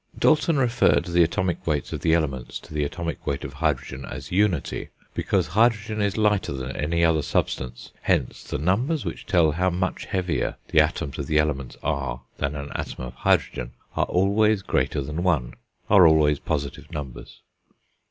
[0.17, 4.31] Dalton referred the atomic weights of the elements to the atomic weight of hydrogen as
[4.31, 9.69] unity, because hydrogen is lighter than any other substance; hence the numbers which tell how
[9.69, 14.63] much heavier the atoms of the elements are than an atom of hydrogen are always
[14.63, 15.53] greater than one,
[15.87, 17.41] are always positive numbers.